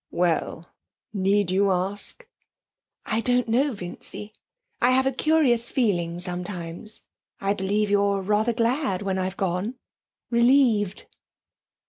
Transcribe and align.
'Well, 0.09 0.67
need 1.13 1.51
you 1.51 1.69
ask?' 1.69 2.27
'I 3.05 3.21
don't 3.21 3.47
know, 3.47 3.71
Vincy. 3.71 4.33
I 4.81 4.89
have 4.89 5.05
a 5.05 5.11
curious 5.11 5.69
feeling 5.69 6.19
sometimes. 6.19 7.05
I 7.39 7.53
believe 7.53 7.91
you're 7.91 8.23
rather 8.23 8.51
glad 8.51 9.03
when 9.03 9.19
I've 9.19 9.37
gone 9.37 9.75
relieved!' 10.31 11.05